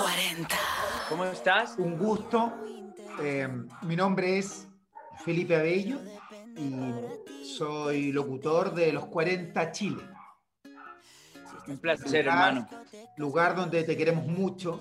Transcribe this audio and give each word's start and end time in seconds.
40. 0.00 0.56
¿Cómo 1.08 1.24
estás? 1.24 1.74
Un 1.78 1.98
gusto. 1.98 2.52
Eh, 3.20 3.48
mi 3.82 3.96
nombre 3.96 4.38
es 4.38 4.68
Felipe 5.24 5.56
Abello 5.56 5.98
y 6.56 7.44
soy 7.44 8.12
locutor 8.12 8.74
de 8.74 8.92
Los 8.92 9.06
40 9.06 9.72
Chile. 9.72 10.02
Un 11.66 11.78
placer, 11.78 12.26
hermano. 12.26 12.68
Lugar 13.16 13.56
donde 13.56 13.82
te 13.82 13.96
queremos 13.96 14.24
mucho, 14.26 14.80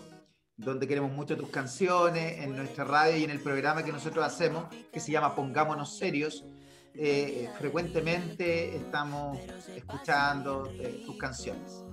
donde 0.55 0.87
queremos 0.87 1.11
mucho 1.11 1.35
tus 1.35 1.49
canciones, 1.49 2.43
en 2.43 2.55
nuestra 2.55 2.83
radio 2.83 3.17
y 3.17 3.23
en 3.23 3.31
el 3.31 3.39
programa 3.39 3.83
que 3.83 3.91
nosotros 3.91 4.23
hacemos, 4.23 4.65
que 4.91 4.99
se 4.99 5.11
llama 5.11 5.35
Pongámonos 5.35 5.97
Serios. 5.97 6.45
Eh, 6.93 7.49
frecuentemente 7.57 8.75
estamos 8.75 9.39
escuchando 9.75 10.71
eh, 10.79 11.03
tus 11.05 11.17
canciones. 11.17 11.86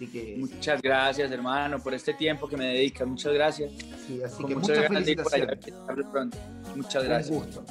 Así 0.00 0.08
que, 0.10 0.36
Muchas 0.38 0.80
gracias, 0.80 1.30
hermano, 1.30 1.78
por 1.78 1.92
este 1.92 2.14
tiempo 2.14 2.48
que 2.48 2.56
me 2.56 2.68
dedicas. 2.68 3.06
Muchas 3.06 3.34
gracias. 3.34 3.70
sí, 4.06 4.22
así 4.24 4.36
Con 4.42 4.48
que 4.48 4.54
muchas 4.54 4.78
muchas 4.78 4.88
felicitaciones. 4.88 5.58
pronto. 6.10 6.38
Un 6.74 6.80
gracias. 6.80 7.28
gusto. 7.28 7.62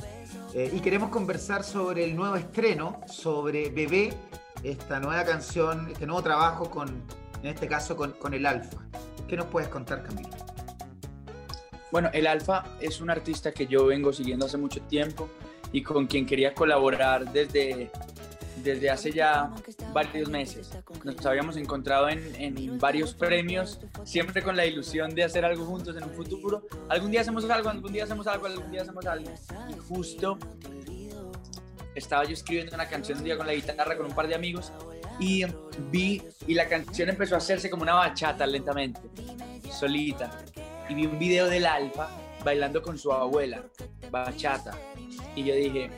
Eh, 0.53 0.69
y 0.71 0.79
queremos 0.79 1.09
conversar 1.09 1.63
sobre 1.63 2.03
el 2.03 2.15
nuevo 2.15 2.35
estreno, 2.35 3.01
sobre 3.07 3.71
Bebé, 3.71 4.13
esta 4.61 4.99
nueva 4.99 5.23
canción, 5.25 5.89
este 5.91 6.05
nuevo 6.05 6.21
trabajo 6.21 6.69
con, 6.69 7.01
en 7.41 7.47
este 7.47 7.67
caso, 7.67 7.95
con, 7.95 8.11
con 8.11 8.35
el 8.35 8.45
Alfa. 8.45 8.77
¿Qué 9.27 9.35
nos 9.35 9.47
puedes 9.47 9.69
contar, 9.69 10.03
Camilo? 10.03 10.29
Bueno, 11.91 12.11
el 12.13 12.27
Alfa 12.27 12.63
es 12.79 13.01
un 13.01 13.09
artista 13.09 13.51
que 13.51 13.65
yo 13.65 13.87
vengo 13.87 14.13
siguiendo 14.13 14.45
hace 14.45 14.57
mucho 14.57 14.81
tiempo 14.81 15.27
y 15.71 15.81
con 15.81 16.05
quien 16.05 16.27
quería 16.27 16.53
colaborar 16.53 17.33
desde, 17.33 17.89
desde 18.63 18.91
hace 18.91 19.11
ya 19.11 19.51
varios 19.93 20.29
meses. 20.29 20.69
Nos 21.03 21.25
habíamos 21.25 21.57
encontrado 21.57 22.09
en, 22.09 22.35
en 22.35 22.79
varios 22.79 23.13
premios, 23.13 23.79
siempre 24.03 24.41
con 24.41 24.55
la 24.55 24.65
ilusión 24.65 25.15
de 25.15 25.23
hacer 25.23 25.45
algo 25.45 25.65
juntos 25.65 25.95
en 25.95 26.03
un 26.03 26.11
futuro. 26.11 26.63
Algún 26.89 27.11
día 27.11 27.21
hacemos 27.21 27.49
algo, 27.49 27.69
algún 27.69 27.91
día 27.91 28.03
hacemos 28.03 28.27
algo, 28.27 28.45
algún 28.47 28.71
día 28.71 28.81
hacemos 28.81 29.05
algo. 29.05 29.31
Y 29.69 29.77
justo 29.87 30.37
estaba 31.95 32.23
yo 32.23 32.33
escribiendo 32.33 32.75
una 32.75 32.87
canción 32.87 33.17
un 33.17 33.23
día 33.23 33.37
con 33.37 33.47
la 33.47 33.53
guitarra 33.53 33.97
con 33.97 34.05
un 34.05 34.13
par 34.13 34.27
de 34.27 34.35
amigos 34.35 34.71
y 35.19 35.45
vi 35.91 36.21
y 36.47 36.53
la 36.53 36.67
canción 36.67 37.09
empezó 37.09 37.35
a 37.35 37.39
hacerse 37.39 37.69
como 37.69 37.83
una 37.83 37.93
bachata 37.93 38.47
lentamente, 38.47 39.01
solita. 39.71 40.31
Y 40.87 40.95
vi 40.95 41.05
un 41.05 41.19
video 41.19 41.47
del 41.47 41.65
Alfa 41.65 42.09
bailando 42.43 42.81
con 42.81 42.97
su 42.97 43.11
abuela, 43.11 43.63
bachata. 44.09 44.71
Y 45.35 45.43
yo 45.43 45.53
dije, 45.53 45.89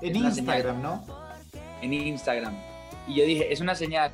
En 0.00 0.16
Instagram, 0.16 0.80
¿no? 0.80 1.04
en 1.82 1.92
Instagram. 1.92 2.54
Y 3.06 3.16
yo 3.16 3.24
dije, 3.24 3.52
es 3.52 3.60
una 3.60 3.74
señal. 3.74 4.12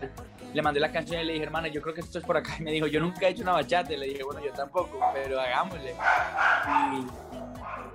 Le 0.54 0.62
mandé 0.62 0.80
la 0.80 0.90
canción 0.92 1.20
y 1.20 1.24
le 1.24 1.32
dije, 1.34 1.44
hermana, 1.44 1.68
yo 1.68 1.82
creo 1.82 1.94
que 1.94 2.00
esto 2.00 2.18
es 2.18 2.24
por 2.24 2.36
acá. 2.36 2.54
Y 2.60 2.62
me 2.62 2.72
dijo, 2.72 2.86
yo 2.86 3.00
nunca 3.00 3.26
he 3.26 3.30
hecho 3.30 3.42
una 3.42 3.52
bachata. 3.52 3.92
Y 3.92 3.96
le 3.98 4.06
dije, 4.06 4.22
bueno, 4.22 4.40
yo 4.42 4.52
tampoco, 4.52 4.98
pero 5.12 5.38
hagámosle. 5.40 5.92
Y 5.92 7.06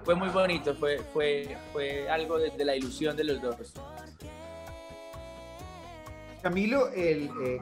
fue 0.06 0.14
muy 0.16 0.30
bonito, 0.30 0.76
fue, 0.76 1.00
fue, 1.14 1.58
fue 1.72 2.10
algo 2.10 2.38
de, 2.38 2.52
de 2.52 2.66
la 2.66 2.76
ilusión 2.76 3.16
de 3.16 3.24
los 3.24 3.42
dos. 3.42 3.74
Camilo, 6.42 6.88
el, 6.90 7.30
eh, 7.44 7.60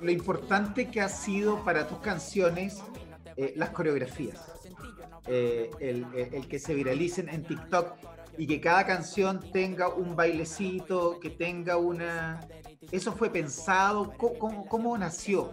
lo 0.00 0.10
importante 0.10 0.90
que 0.90 1.00
ha 1.00 1.08
sido 1.08 1.64
para 1.64 1.86
tus 1.88 1.98
canciones 1.98 2.82
eh, 3.36 3.52
las 3.56 3.70
coreografías. 3.70 4.40
Eh, 5.26 5.70
el, 5.80 6.06
el- 6.14 6.34
el 6.34 6.48
que 6.48 6.58
se 6.58 6.74
viralicen 6.74 7.28
en 7.28 7.42
TikTok 7.44 7.94
y 8.38 8.46
que 8.46 8.60
cada 8.60 8.84
canción 8.86 9.40
tenga 9.52 9.88
un 9.88 10.14
bailecito, 10.16 11.18
que 11.20 11.30
tenga 11.30 11.76
una... 11.78 12.40
¿Eso 12.94 13.10
fue 13.10 13.28
pensado? 13.28 14.12
¿Cómo, 14.16 14.38
cómo- 14.38 14.68
cómo 14.68 14.96
nació? 14.96 15.52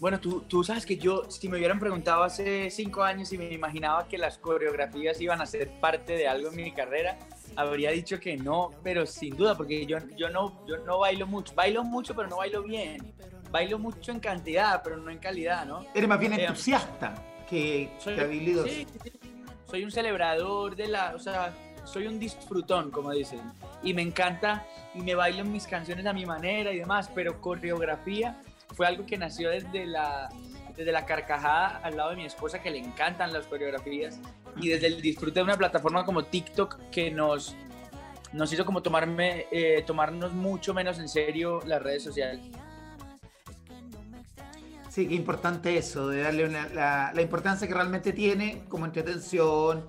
Bueno, 0.00 0.18
tú, 0.18 0.40
tú 0.40 0.64
sabes 0.64 0.84
que 0.84 0.96
yo, 0.96 1.30
si 1.30 1.48
me 1.48 1.56
hubieran 1.58 1.78
preguntado 1.78 2.24
hace 2.24 2.68
cinco 2.70 3.04
años 3.04 3.32
y 3.32 3.38
me 3.38 3.52
imaginaba 3.52 4.08
que 4.08 4.18
las 4.18 4.38
coreografías 4.38 5.20
iban 5.20 5.40
a 5.40 5.46
ser 5.46 5.70
parte 5.78 6.14
de 6.14 6.26
algo 6.26 6.48
en 6.48 6.56
mi 6.56 6.72
carrera, 6.72 7.16
habría 7.54 7.92
dicho 7.92 8.18
que 8.18 8.36
no, 8.36 8.70
pero 8.82 9.06
sin 9.06 9.36
duda, 9.36 9.56
porque 9.56 9.86
yo, 9.86 9.98
yo, 10.16 10.30
no, 10.30 10.66
yo 10.66 10.78
no 10.78 10.98
bailo 10.98 11.28
mucho. 11.28 11.54
Bailo 11.54 11.84
mucho, 11.84 12.16
pero 12.16 12.26
no 12.28 12.38
bailo 12.38 12.64
bien. 12.64 13.14
Bailo 13.52 13.78
mucho 13.78 14.10
en 14.10 14.18
cantidad, 14.18 14.82
pero 14.82 14.96
no 14.96 15.10
en 15.12 15.18
calidad, 15.18 15.64
¿no? 15.64 15.84
Eres 15.94 16.08
más 16.08 16.18
bien 16.18 16.32
Eh, 16.32 16.42
entusiasta 16.46 17.14
que, 17.48 17.90
Soy, 17.98 18.16
que 18.16 18.20
habilidoso. 18.22 18.68
sí. 18.68 18.86
soy 19.66 19.84
un 19.84 19.92
celebrador 19.92 20.74
de 20.74 20.88
la, 20.88 21.14
o 21.14 21.20
sea, 21.20 21.54
soy 21.84 22.08
un 22.08 22.18
disfrutón, 22.18 22.90
como 22.90 23.12
dicen. 23.12 23.40
Y 23.82 23.94
me 23.94 24.02
encanta 24.02 24.66
y 24.94 25.00
me 25.00 25.14
bailo 25.14 25.44
mis 25.44 25.66
canciones 25.66 26.04
a 26.06 26.12
mi 26.12 26.26
manera 26.26 26.72
y 26.72 26.78
demás, 26.78 27.10
pero 27.14 27.40
coreografía 27.40 28.40
fue 28.74 28.86
algo 28.86 29.06
que 29.06 29.16
nació 29.16 29.50
desde 29.50 29.86
la, 29.86 30.28
desde 30.76 30.92
la 30.92 31.06
carcajada 31.06 31.78
al 31.82 31.96
lado 31.96 32.10
de 32.10 32.16
mi 32.16 32.24
esposa 32.26 32.60
que 32.60 32.70
le 32.70 32.78
encantan 32.78 33.32
las 33.32 33.46
coreografías 33.46 34.18
y 34.56 34.68
desde 34.68 34.88
el 34.88 35.00
disfrute 35.00 35.40
de 35.40 35.44
una 35.44 35.56
plataforma 35.56 36.04
como 36.04 36.24
TikTok 36.24 36.78
que 36.90 37.10
nos, 37.10 37.54
nos 38.32 38.52
hizo 38.52 38.64
como 38.66 38.82
tomarme, 38.82 39.46
eh, 39.50 39.82
tomarnos 39.86 40.32
mucho 40.32 40.74
menos 40.74 40.98
en 40.98 41.08
serio 41.08 41.60
las 41.66 41.82
redes 41.82 42.02
sociales. 42.04 42.40
Sí, 44.90 45.06
qué 45.06 45.14
importante 45.14 45.76
eso, 45.78 46.08
de 46.08 46.22
darle 46.22 46.44
una- 46.46 46.68
la, 46.68 47.12
la 47.14 47.22
importancia 47.22 47.66
que 47.68 47.74
realmente 47.74 48.12
tiene 48.12 48.64
como 48.68 48.84
entretención. 48.86 49.86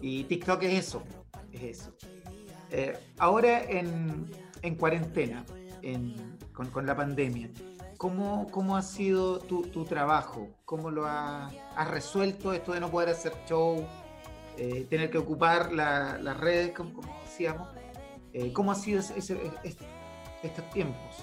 Y 0.00 0.24
TikTok 0.24 0.62
es 0.62 0.74
eso, 0.86 1.02
es 1.52 1.62
eso. 1.62 1.96
Eh, 2.70 2.98
ahora 3.18 3.62
en, 3.62 4.30
en 4.62 4.74
cuarentena, 4.74 5.44
en- 5.82 6.36
con, 6.52 6.68
con 6.70 6.86
la 6.86 6.96
pandemia, 6.96 7.50
¿cómo, 7.96 8.48
cómo 8.50 8.76
ha 8.76 8.82
sido 8.82 9.38
tu, 9.38 9.62
tu 9.62 9.84
trabajo? 9.84 10.48
¿Cómo 10.64 10.90
lo 10.90 11.06
ha- 11.06 11.50
has 11.76 11.90
resuelto 11.90 12.52
esto 12.52 12.72
de 12.72 12.80
no 12.80 12.90
poder 12.90 13.10
hacer 13.10 13.32
show, 13.48 13.86
eh, 14.56 14.86
tener 14.88 15.10
que 15.10 15.18
ocupar 15.18 15.72
la- 15.72 16.18
las 16.18 16.36
redes, 16.38 16.72
como, 16.72 16.94
como 16.94 17.20
decíamos? 17.22 17.68
Eh, 18.32 18.52
¿Cómo 18.52 18.72
ha 18.72 18.74
sido 18.74 19.00
ese- 19.00 19.18
ese- 19.18 19.38
est- 19.62 19.80
estos 20.42 20.68
tiempos? 20.70 21.16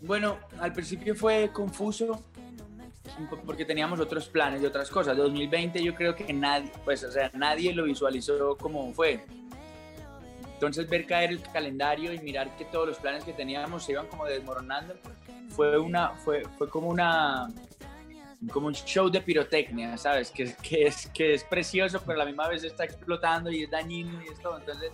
Bueno, 0.00 0.36
al 0.60 0.72
principio 0.72 1.14
fue 1.14 1.50
confuso 1.52 2.22
porque 3.44 3.64
teníamos 3.64 3.98
otros 3.98 4.28
planes 4.28 4.62
y 4.62 4.66
otras 4.66 4.90
cosas. 4.90 5.16
2020 5.16 5.82
yo 5.82 5.94
creo 5.94 6.14
que 6.14 6.32
nadie, 6.32 6.70
pues, 6.84 7.02
o 7.02 7.10
sea, 7.10 7.30
nadie 7.34 7.72
lo 7.74 7.84
visualizó 7.84 8.56
como 8.56 8.92
fue. 8.92 9.24
Entonces 10.58 10.90
ver 10.90 11.06
caer 11.06 11.30
el 11.30 11.40
calendario 11.40 12.12
y 12.12 12.18
mirar 12.18 12.56
que 12.56 12.64
todos 12.64 12.88
los 12.88 12.98
planes 12.98 13.22
que 13.22 13.32
teníamos 13.32 13.84
se 13.84 13.92
iban 13.92 14.08
como 14.08 14.24
desmoronando 14.24 14.94
fue 15.50 15.78
una, 15.78 16.16
fue, 16.16 16.42
fue 16.58 16.68
como 16.68 16.88
una, 16.88 17.46
como 18.52 18.66
un 18.66 18.74
show 18.74 19.08
de 19.08 19.20
pirotecnia, 19.20 19.96
¿sabes? 19.96 20.32
Que, 20.32 20.56
que, 20.60 20.88
es, 20.88 21.06
que 21.14 21.34
es 21.34 21.44
precioso, 21.44 22.02
pero 22.04 22.16
a 22.16 22.18
la 22.18 22.24
misma 22.24 22.48
vez 22.48 22.64
está 22.64 22.82
explotando 22.82 23.52
y 23.52 23.62
es 23.62 23.70
dañino 23.70 24.20
y 24.20 24.32
es 24.32 24.40
todo. 24.40 24.58
Entonces 24.58 24.90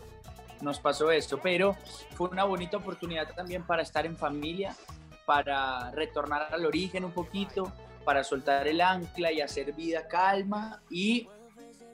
nos 0.61 0.79
pasó 0.81 1.11
esto, 1.11 1.41
pero 1.43 1.75
fue 2.11 2.29
una 2.29 2.45
bonita 2.45 2.77
oportunidad 2.77 3.35
también 3.35 3.65
para 3.65 3.81
estar 3.81 4.05
en 4.05 4.19
familia, 4.19 4.77
para 5.25 5.91
retornar 5.93 6.53
al 6.53 6.67
origen 6.67 7.07
un 7.07 7.13
poquito, 7.13 7.73
para 8.05 8.23
soltar 8.23 8.69
el 8.69 8.83
ancla 8.83 9.33
y 9.33 9.41
hacer 9.41 9.73
vida 9.73 10.07
calma 10.09 10.83
y 10.91 11.27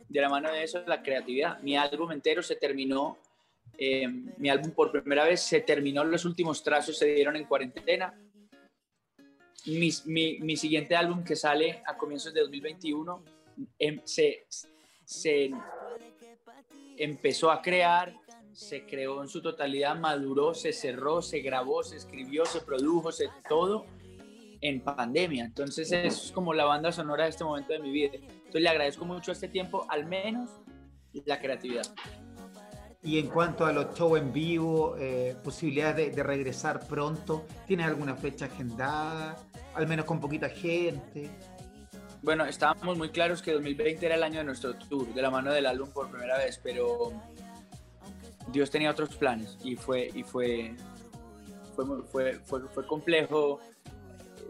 de 0.09 0.20
la 0.20 0.28
mano 0.28 0.50
de 0.50 0.64
eso 0.64 0.82
la 0.88 1.03
creatividad. 1.03 1.60
Mi 1.60 1.76
álbum 1.76 2.10
entero 2.10 2.42
se 2.42 2.56
terminó, 2.56 3.16
eh, 3.78 4.06
mi 4.37 4.48
álbum 4.48 4.72
por 4.72 4.91
primera 4.91 5.25
vez 5.25 5.41
se 5.43 5.60
terminó, 5.60 6.04
los 6.04 6.25
últimos 6.25 6.62
trazos 6.62 6.98
se 6.98 7.06
dieron 7.06 7.37
en 7.37 7.44
cuarentena. 7.44 8.15
Mi, 9.66 9.91
mi, 10.06 10.38
mi 10.41 10.56
siguiente 10.56 10.97
álbum 10.97 11.22
que 11.22 11.37
sale 11.37 11.82
a 11.87 11.97
comienzos 11.97 12.32
de 12.32 12.41
2021 12.41 13.25
em, 13.78 14.00
se, 14.04 14.47
se 15.04 15.50
empezó 16.97 17.50
a 17.50 17.60
crear 17.60 18.15
se 18.53 18.84
creó 18.84 19.22
en 19.22 19.28
su 19.28 19.41
totalidad, 19.41 19.97
maduró, 19.98 20.54
se 20.54 20.72
cerró, 20.72 21.22
se 21.22 21.41
grabó, 21.41 21.82
se 21.82 21.97
escribió, 21.97 22.44
se 22.44 22.60
produjo, 22.60 23.12
se 23.12 23.28
todo 23.48 23.87
en 24.60 24.82
pandemia. 24.82 25.44
Entonces 25.44 25.91
es 25.92 26.33
como 26.33 26.53
la 26.53 26.65
banda 26.65 26.92
sonora 26.92 27.24
de 27.24 27.30
este 27.30 27.45
momento 27.45 27.72
de 27.72 27.78
mi 27.78 27.91
vida. 27.91 28.13
Entonces 28.15 28.63
le 28.63 28.68
agradezco 28.68 29.04
mucho 29.04 29.33
este 29.33 29.48
tiempo, 29.48 29.86
al 29.89 30.06
menos 30.06 30.51
la 31.24 31.41
creatividad. 31.41 31.86
Y 33.02 33.18
en 33.18 33.28
cuanto 33.28 33.64
a 33.64 33.72
los 33.72 33.94
shows 33.97 34.20
en 34.20 34.32
vivo, 34.32 34.94
eh, 34.98 35.34
posibilidades 35.42 36.14
de, 36.14 36.22
regresar 36.22 36.86
pronto, 36.86 37.47
¿tienes 37.66 37.86
alguna 37.86 38.14
fecha 38.14 38.44
agendada? 38.44 39.36
Al 39.74 39.86
menos 39.86 40.04
con 40.04 40.20
poquita 40.20 40.50
gente. 40.50 41.30
Bueno, 42.22 42.44
estábamos 42.44 42.98
muy 42.98 43.08
claros 43.08 43.41
que 43.41 43.52
2020 43.52 44.04
era 44.04 44.16
el 44.16 44.22
año 44.22 44.38
de 44.41 44.44
nuestro 44.44 44.74
tour, 44.74 45.14
de 45.14 45.22
la 45.22 45.30
mano 45.30 45.50
del 45.50 45.64
álbum 45.64 45.88
por 45.91 46.10
primera 46.10 46.36
vez, 46.36 46.60
pero 46.62 47.12
Dios 48.52 48.70
tenía 48.70 48.91
otros 48.91 49.16
planes 49.16 49.56
y 49.64 49.76
fue, 49.76 50.10
y 50.14 50.22
fue, 50.22 50.74
fue, 51.74 52.38
fue, 52.44 52.68
fue 52.68 52.86
complejo 52.86 53.60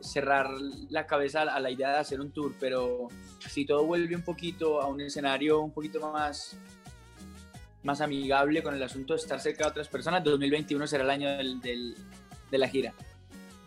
cerrar 0.00 0.50
la 0.88 1.06
cabeza 1.06 1.43
a 1.43 1.61
la 1.61 1.70
idea 1.70 1.91
de 1.91 1.99
hacer 1.99 2.20
un 2.20 2.32
tour, 2.32 2.55
pero 2.58 3.06
si 3.49 3.64
todo 3.64 3.85
vuelve 3.85 4.17
un 4.17 4.23
poquito 4.23 4.81
a 4.81 4.87
un 4.87 5.00
escenario 5.00 5.61
un 5.61 5.73
poquito 5.73 6.00
más, 6.11 6.56
más 7.82 8.00
amigable 8.00 8.62
con 8.62 8.75
el 8.75 8.82
asunto 8.82 9.15
de 9.15 9.21
estar 9.21 9.41
cerca 9.41 9.65
de 9.65 9.71
otras 9.71 9.88
personas, 9.88 10.23
2021 10.25 10.87
será 10.87 11.05
el 11.05 11.11
año 11.11 11.29
del- 11.31 11.61
del- 11.61 11.94
de 12.50 12.59
la 12.59 12.69
gira. 12.69 12.93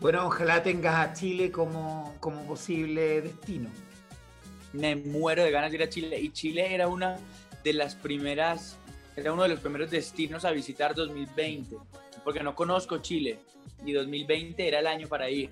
Bueno, 0.00 0.26
ojalá 0.26 0.62
tengas 0.62 0.94
a 0.96 1.12
Chile 1.14 1.50
como, 1.50 2.14
como 2.20 2.44
posible 2.46 3.22
destino. 3.22 3.70
Me 4.72 4.96
muero 4.96 5.42
de 5.44 5.50
ganas 5.50 5.70
de 5.70 5.76
ir 5.78 5.82
a 5.82 5.88
Chile. 5.88 6.20
Y 6.20 6.30
Chile 6.30 6.74
era 6.74 6.88
una 6.88 7.16
de 7.62 7.72
las 7.72 7.94
primeras, 7.94 8.76
era 9.16 9.32
uno 9.32 9.44
de 9.44 9.48
los 9.50 9.60
primeros 9.60 9.90
destinos 9.90 10.44
a 10.44 10.50
visitar 10.50 10.94
2020, 10.94 11.76
porque 12.24 12.42
no 12.42 12.54
conozco 12.54 12.98
Chile. 12.98 13.38
Y 13.86 13.92
2020 13.92 14.66
era 14.68 14.80
el 14.80 14.86
año 14.86 15.08
para 15.08 15.30
ir. 15.30 15.50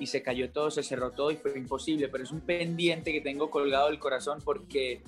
Y 0.00 0.06
se 0.06 0.22
cayó 0.22 0.50
todo, 0.50 0.70
se 0.70 0.82
cerró 0.82 1.12
todo 1.12 1.30
y 1.30 1.36
fue 1.36 1.56
imposible. 1.56 2.08
Pero 2.08 2.24
es 2.24 2.32
un 2.32 2.40
pendiente 2.40 3.12
que 3.12 3.20
tengo 3.20 3.50
colgado 3.50 3.88
del 3.88 3.98
corazón 4.00 4.40
porque 4.44 5.02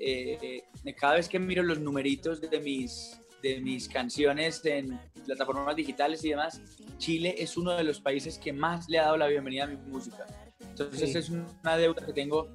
eh, 0.00 0.64
cada 0.96 1.14
vez 1.14 1.28
que 1.28 1.38
miro 1.38 1.62
los 1.62 1.80
numeritos 1.80 2.40
de 2.40 2.60
mis, 2.60 3.20
de 3.42 3.60
mis 3.60 3.88
canciones 3.88 4.64
en 4.64 4.98
plataformas 5.24 5.76
digitales 5.76 6.24
y 6.24 6.30
demás, 6.30 6.60
Chile 6.98 7.34
es 7.38 7.56
uno 7.56 7.72
de 7.72 7.84
los 7.84 8.00
países 8.00 8.38
que 8.38 8.52
más 8.52 8.88
le 8.88 8.98
ha 8.98 9.04
dado 9.04 9.16
la 9.16 9.26
bienvenida 9.26 9.64
a 9.64 9.66
mi 9.66 9.76
música. 9.76 10.26
Entonces 10.60 11.14
es 11.14 11.28
una 11.28 11.76
deuda 11.76 12.04
que 12.04 12.12
tengo 12.12 12.48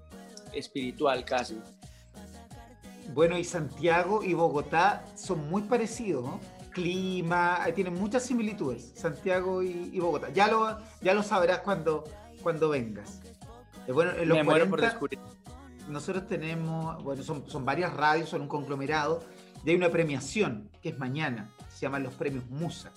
espiritual 0.53 1.25
casi. 1.25 1.57
Bueno, 3.13 3.37
y 3.37 3.43
Santiago 3.43 4.23
y 4.23 4.33
Bogotá 4.33 5.05
son 5.15 5.49
muy 5.49 5.63
parecidos, 5.63 6.23
¿no? 6.23 6.39
Clima, 6.71 7.59
tienen 7.75 7.93
muchas 7.93 8.23
similitudes, 8.23 8.93
Santiago 8.95 9.61
y, 9.61 9.99
Bogotá. 9.99 10.29
Ya 10.33 10.47
lo, 10.47 10.79
ya 11.01 11.13
lo 11.13 11.21
sabrás 11.21 11.59
cuando, 11.59 12.05
cuando 12.41 12.69
vengas. 12.69 13.21
Eh, 13.87 13.91
bueno, 13.91 14.11
en 14.13 14.29
los 14.29 14.37
Me 14.37 14.43
muero 14.43 14.69
por 14.69 14.81
descubrir 14.81 15.19
nosotros 15.89 16.27
tenemos, 16.27 17.03
bueno, 17.03 17.23
son, 17.23 17.65
varias 17.65 17.93
radios, 17.93 18.29
son 18.29 18.41
un 18.41 18.47
conglomerado, 18.47 19.23
y 19.65 19.69
hay 19.69 19.75
una 19.75 19.89
premiación 19.89 20.69
que 20.81 20.89
es 20.89 20.99
mañana, 20.99 21.49
se 21.69 21.81
llaman 21.81 22.03
los 22.03 22.13
premios 22.13 22.45
Musa. 22.49 22.91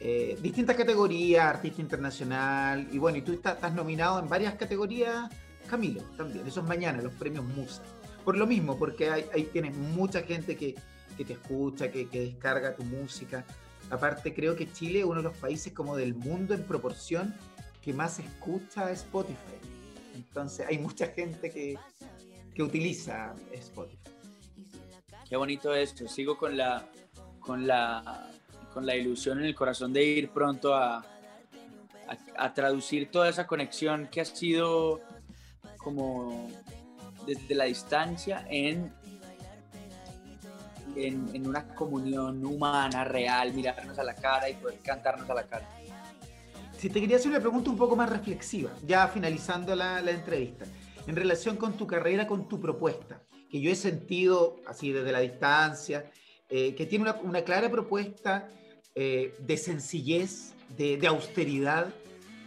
Eh, 0.00 0.38
distintas 0.42 0.76
categorías, 0.76 1.44
artista 1.44 1.80
internacional, 1.80 2.88
y 2.92 2.98
bueno, 2.98 3.18
y 3.18 3.22
tú 3.22 3.32
estás, 3.32 3.74
nominado 3.74 4.18
en 4.18 4.28
varias 4.28 4.54
categorías, 4.54 5.30
Camilo, 5.68 6.02
también, 6.16 6.46
eso 6.46 6.60
es 6.60 6.66
mañana, 6.66 7.02
los 7.02 7.12
premios 7.14 7.44
Musa. 7.44 7.82
Por 8.24 8.36
lo 8.36 8.46
mismo, 8.46 8.78
porque 8.78 9.10
ahí 9.10 9.48
tienes 9.52 9.76
mucha 9.76 10.22
gente 10.22 10.56
que, 10.56 10.74
que 11.16 11.24
te 11.24 11.34
escucha, 11.34 11.90
que, 11.90 12.08
que, 12.08 12.20
descarga 12.20 12.74
tu 12.74 12.82
música. 12.84 13.44
Aparte, 13.90 14.34
creo 14.34 14.56
que 14.56 14.70
Chile 14.72 15.00
es 15.00 15.04
uno 15.04 15.16
de 15.16 15.24
los 15.24 15.36
países 15.36 15.72
como 15.72 15.96
del 15.96 16.14
mundo 16.14 16.54
en 16.54 16.64
proporción 16.64 17.34
que 17.82 17.92
más 17.92 18.18
escucha 18.18 18.90
Spotify. 18.92 19.73
Entonces 20.14 20.66
hay 20.68 20.78
mucha 20.78 21.08
gente 21.08 21.50
que, 21.50 21.76
que 22.54 22.62
utiliza 22.62 23.34
Spotify. 23.52 23.98
Qué 25.28 25.36
bonito 25.36 25.74
esto. 25.74 26.06
Sigo 26.06 26.36
con 26.36 26.56
la, 26.56 26.86
con 27.40 27.66
la, 27.66 28.30
con 28.72 28.86
la 28.86 28.94
ilusión 28.94 29.38
en 29.40 29.46
el 29.46 29.54
corazón 29.54 29.92
de 29.92 30.04
ir 30.04 30.30
pronto 30.30 30.74
a, 30.74 31.04
a, 32.36 32.54
traducir 32.54 33.10
toda 33.10 33.28
esa 33.28 33.46
conexión 33.46 34.08
que 34.10 34.20
ha 34.20 34.24
sido 34.24 35.00
como 35.78 36.48
desde 37.26 37.54
la 37.54 37.64
distancia 37.64 38.46
en, 38.50 38.92
en, 40.96 41.34
en, 41.34 41.46
una 41.46 41.66
comunión 41.74 42.44
humana, 42.44 43.04
real, 43.04 43.52
mirarnos 43.54 43.98
a 43.98 44.04
la 44.04 44.14
cara 44.14 44.48
y 44.48 44.54
poder 44.54 44.78
cantarnos 44.80 45.28
a 45.28 45.34
la 45.34 45.44
cara. 45.44 45.68
Si 46.84 46.90
te 46.90 47.00
quería 47.00 47.16
hacer 47.16 47.30
una 47.30 47.40
pregunta 47.40 47.70
un 47.70 47.78
poco 47.78 47.96
más 47.96 48.10
reflexiva, 48.10 48.70
ya 48.86 49.08
finalizando 49.08 49.74
la, 49.74 50.00
entrevista 50.00 50.66
en 51.06 51.16
relación 51.16 51.56
con 51.56 51.78
tu 51.78 51.86
carrera, 51.86 52.26
con 52.26 52.46
tu 52.46 52.60
propuesta, 52.60 53.22
que 53.48 53.58
yo 53.58 53.70
he 53.70 53.74
sentido 53.74 54.56
así 54.66 54.92
desde 54.92 55.10
la 55.10 55.20
distancia, 55.20 56.10
eh, 56.50 56.74
que 56.74 56.84
tiene 56.84 57.10
una, 57.22 57.40
clara 57.40 57.70
propuesta 57.70 58.50
eh, 58.94 59.34
de 59.38 59.56
sencillez, 59.56 60.52
de, 60.76 61.00
austeridad, 61.06 61.88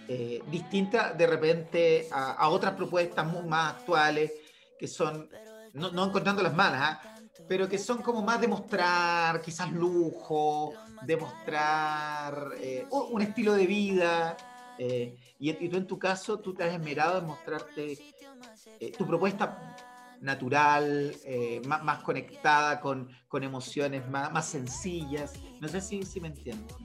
eh, 0.07 0.43
distinta 0.51 1.13
de 1.13 1.25
repente 1.25 2.07
a, 2.11 2.47
otras 2.49 2.73
propuestas 2.75 3.25
más 3.47 3.73
actuales, 3.73 4.33
que 4.77 4.87
son, 4.87 5.31
no, 5.73 5.89
no 5.89 6.05
encontrando 6.05 6.43
las 6.43 6.53
malas, 6.53 6.79
¿ah? 6.83 7.16
Pero 7.47 7.67
que 7.67 7.77
son 7.77 8.01
como 8.01 8.21
más 8.21 8.41
demostrar 8.41 9.41
quizás 9.41 9.71
lujo, 9.71 10.73
demostrar 11.03 12.51
un 12.89 13.21
estilo 13.21 13.53
de 13.53 13.65
vida. 13.65 14.37
y, 14.77 15.15
y, 15.39 15.69
tú 15.69 15.77
en 15.77 15.87
tu 15.87 15.97
caso, 15.97 16.39
tú 16.39 16.53
te 16.53 16.63
has 16.63 16.73
esmerado 16.73 17.19
en 17.19 17.25
mostrarte 17.25 17.97
eh, 18.79 18.91
tu 18.91 19.07
propuesta 19.07 19.75
natural, 20.21 21.15
eh, 21.25 21.61
más, 21.65 22.01
conectada 22.03 22.79
con, 22.79 23.09
emociones 23.33 24.07
más, 24.09 24.47
sencillas. 24.47 25.33
No 25.59 25.67
sé 25.67 25.81
si, 25.81 26.03
si 26.03 26.19
me 26.19 26.29
entiendes. 26.29 26.75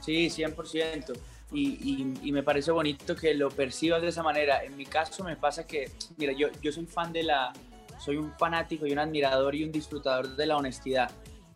Sí, 0.00 0.28
100%. 0.28 1.18
Y, 1.52 2.14
y, 2.22 2.32
me 2.32 2.42
parece 2.42 2.70
bonito 2.70 3.16
que 3.16 3.34
lo 3.34 3.50
percibas 3.50 4.00
de 4.02 4.08
esa 4.08 4.22
manera. 4.22 4.62
En 4.62 4.76
mi 4.76 4.86
caso 4.86 5.24
me 5.24 5.36
pasa 5.36 5.66
que, 5.66 5.90
mira, 6.16 6.32
yo, 6.32 6.48
yo 6.62 6.70
soy 6.70 6.86
fan 6.86 7.12
de 7.12 7.24
la, 7.24 7.52
soy 8.00 8.16
un 8.16 8.32
fanático 8.38 8.86
y 8.86 8.92
un 8.92 8.98
admirador 8.98 9.54
y 9.54 9.64
un 9.64 9.72
disfrutador 9.72 10.36
de 10.36 10.46
la 10.46 10.56
honestidad 10.56 11.10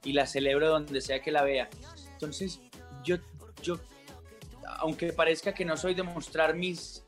y 0.05 0.12
la 0.12 0.26
celebro 0.26 0.69
donde 0.69 1.00
sea 1.00 1.20
que 1.20 1.32
la 1.32 1.43
vea. 1.43 1.69
Entonces, 2.12 2.61
yo, 3.02 3.17
yo 3.62 3.79
aunque 4.79 5.12
parezca 5.12 5.52
que 5.52 5.64
no 5.64 5.76
soy 5.76 5.94
de 5.94 6.02
mostrar 6.02 6.55
mis 6.55 7.05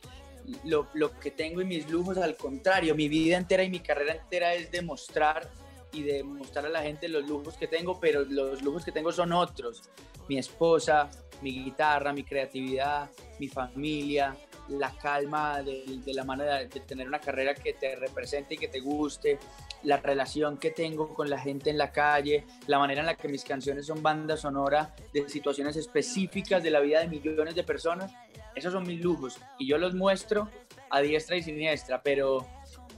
lo, 0.65 0.89
que 1.21 1.31
tengo 1.31 1.61
y 1.61 1.65
mis 1.65 1.91
lujos, 1.91 2.19
al 2.19 2.37
contrario, 2.37 2.95
mi 2.95 3.09
vida 3.09 3.37
entera 3.37 3.65
y 3.65 3.71
mi 3.71 3.81
carrera 3.81 4.15
entera 4.15 4.55
es 4.55 4.71
demostrar 4.71 5.51
y 5.93 6.03
demostrar 6.03 6.67
a 6.67 6.69
la 6.69 6.83
gente 6.83 7.09
los 7.09 7.27
lujos 7.27 7.57
que 7.57 7.67
tengo, 7.67 7.99
pero 7.99 8.25
los 8.25 8.63
lujos 8.63 8.85
que 8.85 8.93
tengo 8.93 9.13
son 9.13 9.33
otros. 9.33 9.83
Mi 10.29 10.39
esposa, 10.39 11.11
mi 11.43 11.65
guitarra, 11.65 12.13
mi 12.13 12.23
creatividad, 12.23 13.11
mi 13.39 13.49
familia, 13.49 14.37
la 14.69 14.91
calma 14.91 15.63
de, 15.63 16.01
la 16.07 16.25
manera 16.25 16.59
de, 16.59 16.67
tener 16.67 17.07
una 17.07 17.21
carrera 17.21 17.55
que 17.55 17.73
te 17.75 17.97
represente 17.97 18.55
y 18.55 18.59
que 18.59 18.69
te 18.69 18.81
guste, 18.81 19.39
la 19.83 19.99
relación 19.99 20.59
que 20.59 20.71
tengo 20.71 21.15
con 21.15 21.31
la 21.31 21.39
gente 21.39 21.71
en 21.71 21.79
la 21.79 21.93
calle, 21.93 22.45
la 22.67 22.79
manera 22.79 23.01
en 23.01 23.07
la 23.07 23.17
que 23.17 23.29
mis 23.29 23.45
canciones 23.45 23.87
son 23.87 24.03
banda 24.03 24.37
sonora 24.37 24.95
de 25.13 25.29
situaciones 25.29 25.77
específicas 25.77 26.63
de 26.63 26.71
la 26.71 26.81
vida 26.81 27.01
de 27.01 27.09
millones 27.09 27.55
de 27.55 27.63
personas 27.63 28.13
esos 28.57 28.73
son 28.73 28.87
mis 28.87 29.01
lujos 29.01 29.39
y 29.59 29.69
yo 29.69 29.77
los 29.77 29.95
muestro 29.95 30.49
a 30.89 31.01
diestra 31.01 31.37
y 31.37 31.43
siniestra, 31.43 32.03
pero, 32.03 32.47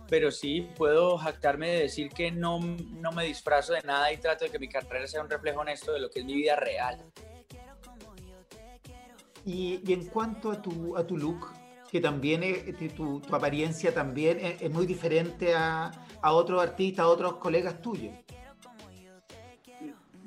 pero 0.08 0.30
sí 0.30 0.68
puedo 0.76 1.18
jactarme 1.18 1.68
de 1.68 1.80
decir 1.80 2.10
que 2.10 2.30
no, 2.30 2.60
no 2.60 3.10
me 3.10 3.24
disfrazo 3.24 3.72
de 3.72 3.82
nada 3.82 4.12
y 4.12 4.18
trato 4.18 4.44
de 4.44 4.52
que 4.52 4.58
mi 4.60 4.68
carrera 4.68 5.06
sea 5.08 5.20
un 5.20 5.28
reflejo 5.28 5.60
honesto 5.60 5.92
de 5.92 5.98
lo 5.98 6.10
que 6.10 6.20
es 6.20 6.24
mi 6.24 6.34
vida 6.34 6.54
real. 6.54 7.04
Y, 9.44 9.80
y 9.84 9.92
en 9.94 10.06
cuanto 10.06 10.52
a 10.52 10.62
tu, 10.62 10.96
a 10.96 11.04
tu 11.04 11.16
look, 11.16 11.48
que 11.90 12.00
también 12.00 12.42
es, 12.42 12.94
tu, 12.94 13.20
tu, 13.20 13.34
apariencia 13.34 13.92
también 13.92 14.38
es, 14.60 14.70
muy 14.70 14.86
diferente 14.86 15.54
a, 15.54 15.90
a, 16.20 16.32
otros 16.32 16.62
artistas, 16.62 17.04
a 17.04 17.08
otros 17.08 17.36
colegas 17.36 17.80
tuyos. 17.80 18.14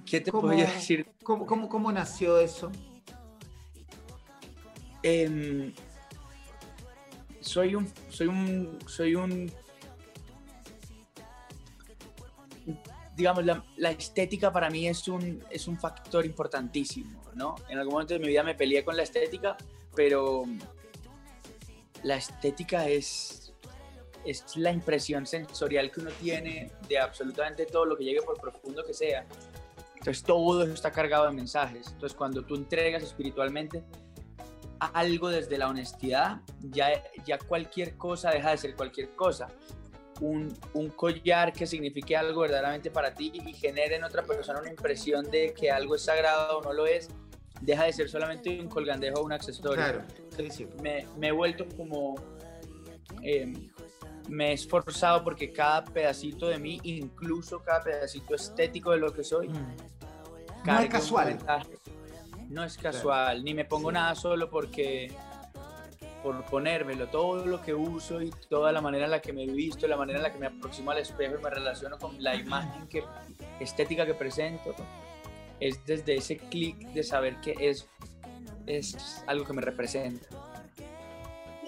¿Qué 0.05 0.19
te 0.19 0.31
puedo 0.31 0.47
decir? 0.49 1.07
¿cómo, 1.23 1.45
cómo, 1.45 1.69
cómo 1.69 1.91
nació 1.91 2.37
eso? 2.37 2.71
Em, 5.03 5.73
soy 7.39 7.75
un, 7.75 7.91
soy 8.09 8.27
un, 8.27 8.79
soy 8.87 9.15
un, 9.15 9.51
digamos, 13.15 13.45
la, 13.45 13.91
estética 13.91 14.51
para 14.51 14.69
mí 14.69 14.87
es 14.87 15.07
un, 15.07 15.43
es 15.49 15.67
un 15.67 15.77
factor 15.79 16.25
importantísimo, 16.25 17.21
¿no? 17.35 17.55
En 17.69 17.77
algún 17.79 17.93
momento 17.93 18.13
de 18.13 18.19
mi 18.19 18.27
vida 18.27 18.43
me 18.43 18.55
peleé 18.55 18.83
con 18.83 18.97
la 18.97 19.03
estética, 19.03 19.57
pero 19.95 20.43
la 22.03 22.15
estética 22.15 22.87
es, 22.87 23.53
es 24.25 24.55
la 24.57 24.71
impresión 24.71 25.25
sensorial 25.25 25.91
que 25.91 26.01
uno 26.01 26.11
tiene 26.19 26.71
de 26.87 26.99
absolutamente 26.99 27.65
todo 27.65 27.85
lo 27.85 27.97
que 27.97 28.03
llegue 28.03 28.21
por 28.21 28.39
profundo 28.39 28.83
que 28.83 28.93
sea. 28.93 29.25
Entonces 29.95 30.23
todo 30.23 30.63
eso 30.63 30.73
está 30.73 30.91
cargado 30.91 31.27
de 31.27 31.33
mensajes. 31.33 31.87
Entonces 31.87 32.15
cuando 32.17 32.43
tú 32.43 32.55
entregas 32.55 33.03
espiritualmente, 33.03 33.83
algo 34.79 35.29
desde 35.29 35.57
la 35.57 35.67
honestidad, 35.67 36.41
ya, 36.59 37.03
ya 37.25 37.37
cualquier 37.37 37.95
cosa 37.97 38.31
deja 38.31 38.51
de 38.51 38.57
ser 38.57 38.75
cualquier 38.75 39.09
cosa. 39.15 39.47
Un, 40.19 40.55
un, 40.73 40.89
collar 40.89 41.51
que 41.51 41.65
signifique 41.65 42.15
algo 42.15 42.41
verdaderamente 42.41 42.91
para 42.91 43.13
ti 43.13 43.31
y 43.33 43.53
genere 43.53 43.95
en 43.95 44.03
otra 44.03 44.23
persona 44.23 44.59
una 44.59 44.69
impresión 44.69 45.29
de 45.31 45.53
que 45.53 45.71
algo 45.71 45.95
es 45.95 46.03
sagrado 46.03 46.59
o 46.59 46.63
no 46.63 46.73
lo 46.73 46.85
es, 46.85 47.09
deja 47.61 47.83
de 47.83 47.93
ser 47.93 48.09
solamente 48.09 48.59
un 48.59 48.67
colgandejo 48.67 49.21
o 49.21 49.25
un 49.25 49.33
accesorio. 49.33 49.75
Claro, 49.75 50.03
me, 50.81 51.07
me, 51.17 51.27
he 51.27 51.31
vuelto 51.31 51.65
como... 51.75 52.15
Eh, 53.23 53.53
me 54.29 54.49
he 54.49 54.53
esforzado 54.53 55.23
porque 55.23 55.51
cada 55.51 55.83
pedacito 55.83 56.47
de 56.47 56.57
mí, 56.57 56.79
incluso 56.83 57.59
cada 57.59 57.83
pedacito 57.83 58.35
estético 58.35 58.91
de 58.91 58.97
lo 58.97 59.11
que 59.11 59.23
soy, 59.23 59.49
mm. 59.49 59.75
no 60.65 60.79
es 60.79 60.89
casual. 60.89 61.37
no 62.49 62.63
es 62.63 62.77
casual, 62.77 63.43
ni 63.43 63.53
me 63.53 63.65
pongo 63.65 63.91
nada 63.91 64.15
solo 64.15 64.49
porque 64.49 65.11
por 66.23 66.43
ponérmelo, 66.45 67.07
todo 67.07 67.45
lo 67.45 67.61
que 67.61 67.73
uso 67.73 68.21
y 68.21 68.29
toda 68.47 68.71
la 68.71 68.79
manera 68.79 69.05
en 69.05 69.11
la 69.11 69.21
que 69.21 69.33
me 69.33 69.43
he 69.43 69.51
visto, 69.51 69.87
la 69.87 69.97
manera 69.97 70.19
en 70.19 70.23
la 70.23 70.31
que 70.31 70.37
me 70.37 70.47
aproximo 70.47 70.91
al 70.91 70.99
espejo 70.99 71.35
y 71.39 71.43
me 71.43 71.49
relaciono 71.49 71.97
con 71.97 72.21
la 72.21 72.35
imagen 72.35 72.87
que, 72.87 73.03
estética 73.59 74.05
que 74.05 74.13
presento, 74.13 74.75
es 75.61 75.85
desde 75.85 76.15
ese 76.15 76.37
clic 76.37 76.77
de 76.89 77.03
saber 77.03 77.39
que 77.39 77.55
es 77.57 77.87
es 78.67 79.23
algo 79.27 79.45
que 79.45 79.53
me 79.53 79.61
representa. 79.61 80.27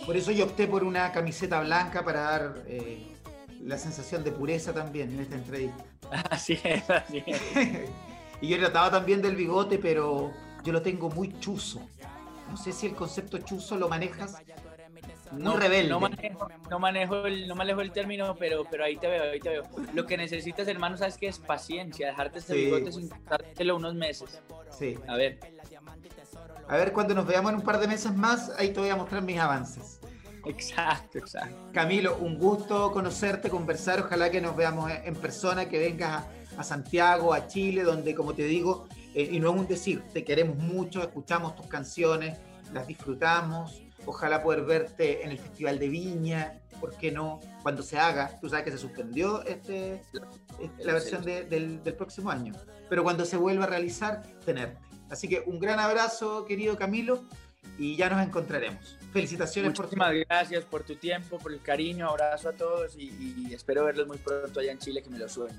Por 0.06 0.18
eso 0.18 0.32
yo 0.32 0.46
opté 0.46 0.68
por 0.68 0.84
una 0.84 1.12
camiseta 1.12 1.62
blanca 1.62 2.04
para 2.04 2.22
dar 2.22 2.64
eh, 2.68 3.08
la 3.62 3.78
sensación 3.78 4.24
de 4.24 4.32
pureza 4.32 4.74
también 4.74 5.12
en 5.14 5.22
esta 5.22 5.36
entrevista. 5.36 5.86
Así 6.30 6.60
es, 6.64 6.88
así 6.90 7.24
es. 7.26 7.42
y 8.42 8.48
yo 8.48 8.58
he 8.58 8.60
tratado 8.60 8.92
también 8.92 9.22
del 9.22 9.36
bigote, 9.36 9.80
pero 9.80 10.32
yo 10.64 10.72
lo 10.74 10.82
tengo 10.82 11.10
muy 11.10 11.40
chuzo. 11.40 11.82
No 12.52 12.58
sé 12.58 12.72
si 12.72 12.86
el 12.86 12.96
concepto 12.96 13.40
chuzo 13.40 13.78
lo 13.78 13.90
manejas. 13.90 14.36
No, 15.32 15.58
rebelde. 15.58 15.90
No 15.90 16.00
manejo, 16.00 16.48
no 16.70 16.80
manejo, 16.80 17.26
el, 17.26 17.48
no 17.48 17.56
manejo 17.56 17.82
el 17.82 17.92
término, 17.92 18.36
pero, 18.36 18.66
pero 18.70 18.84
ahí 18.84 18.98
te 18.98 19.08
veo, 19.08 19.24
ahí 19.24 19.40
te 19.40 19.50
veo. 19.50 19.64
Lo 19.94 20.06
que 20.06 20.18
necesitas, 20.18 20.68
hermano, 20.68 20.98
sabes 20.98 21.18
que 21.18 21.28
es 21.28 21.40
paciencia, 21.40 22.08
dejarte 22.08 22.40
ese 22.40 22.56
bigote 22.56 22.92
sin 22.92 23.10
cortártelo 23.10 23.76
unos 23.76 23.96
meses. 23.96 24.42
Sí. 24.70 24.98
A 25.08 25.16
ver. 25.16 25.40
A 26.68 26.78
ver, 26.78 26.94
cuando 26.94 27.14
nos 27.14 27.26
veamos 27.26 27.52
en 27.52 27.60
un 27.60 27.64
par 27.64 27.80
de 27.80 27.88
meses 27.88 28.14
más, 28.16 28.52
ahí 28.58 28.70
te 28.70 28.80
voy 28.80 28.90
a 28.90 28.96
mostrar 28.96 29.22
mis 29.22 29.38
avances. 29.38 30.00
Exacto, 30.46 31.20
exacto. 31.20 31.56
Camilo, 31.72 32.18
un 32.18 32.38
gusto 32.38 32.92
conocerte, 32.92 33.50
conversar. 33.50 34.02
Ojalá 34.02 34.30
que 34.30 34.42
nos 34.42 34.56
veamos 34.56 34.92
en 35.04 35.16
persona, 35.16 35.70
que 35.70 35.80
vengas 35.80 36.26
a, 36.58 36.64
Santiago, 36.64 37.34
a 37.34 37.48
Chile, 37.48 37.84
donde, 37.84 38.14
como 38.14 38.34
te 38.34 38.44
digo, 38.44 38.88
eh, 39.14 39.30
y 39.32 39.40
no 39.40 39.52
es 39.52 39.60
un 39.60 39.68
decir, 39.68 40.04
te 40.14 40.24
queremos 40.24 40.58
mucho, 40.58 41.02
escuchamos 41.02 41.56
tus 41.56 41.68
canciones, 41.68 42.38
las 42.74 42.88
disfrutamos. 42.88 43.84
Ojalá 44.06 44.44
poder 44.44 44.64
verte 44.64 45.24
en 45.24 45.32
el 45.32 45.40
Festival 45.40 45.80
de 45.80 45.88
Viña, 45.90 46.62
¿por 46.80 46.96
qué 46.98 47.12
no? 47.12 47.40
Cuando 47.62 47.82
se 47.84 47.98
haga, 47.98 48.38
tú 48.42 48.50
sabes 48.50 48.66
que 48.66 48.72
se 48.72 48.78
suspendió 48.78 49.44
este, 49.46 50.02
este 50.60 50.84
la 50.84 50.94
versión 50.94 51.24
del, 51.24 51.82
del 51.84 51.94
próximo 51.96 52.30
año, 52.30 52.54
pero 52.90 53.04
cuando 53.04 53.26
se 53.26 53.38
vuelva 53.38 53.64
a 53.64 53.68
realizar, 53.68 54.24
tenerte. 54.46 54.80
Así 55.10 55.28
que 55.28 55.44
un 55.46 55.60
gran 55.60 55.80
abrazo, 55.80 56.46
querido 56.46 56.76
Camilo, 56.78 57.24
y 57.78 57.96
ya 57.96 58.10
nos 58.10 58.26
encontraremos. 58.26 58.98
Felicitaciones 59.12 59.78
Muchísimas 59.78 60.10
por 60.10 60.20
tu... 60.20 60.26
gracias 60.28 60.66
por 60.66 60.84
tu 60.84 60.96
tiempo, 60.96 61.40
por 61.40 61.54
el 61.54 61.62
cariño, 61.62 62.10
abrazo 62.10 62.50
a 62.50 62.54
todos 62.54 62.96
y, 62.98 63.54
espero 63.54 63.86
verlos 63.86 64.08
muy 64.08 64.18
pronto 64.18 64.60
allá 64.60 64.72
en 64.72 64.80
Chile, 64.80 65.02
que 65.02 65.10
me 65.10 65.20
lo 65.20 65.30
suben. 65.30 65.58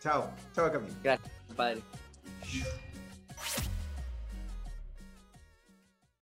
Chao, 0.00 0.30
chao 0.54 0.70
Camilo. 0.70 0.94
Gracias, 1.02 1.30
padre. 1.56 1.82